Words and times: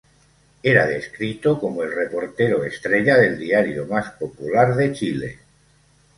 Era 0.63 0.87
descrito 0.87 1.59
como 1.59 1.83
"el 1.83 1.91
reportero 1.93 2.63
estrella 2.63 3.17
del 3.19 3.37
diario 3.37 3.85
más 3.85 4.09
popular 4.13 4.73
de 4.75 4.93
Chile". 4.93 5.39